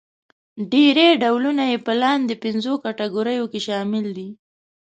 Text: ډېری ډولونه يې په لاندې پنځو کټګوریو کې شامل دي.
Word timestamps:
ډېری 0.71 1.07
ډولونه 1.21 1.63
يې 1.71 1.77
په 1.85 1.93
لاندې 2.01 2.35
پنځو 2.43 2.73
کټګوریو 2.83 3.45
کې 3.51 3.59
شامل 3.67 4.05
دي. 4.17 4.29